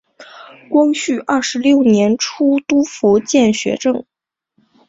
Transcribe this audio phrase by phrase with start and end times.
[0.67, 4.03] 光绪二十六年出督福建学政。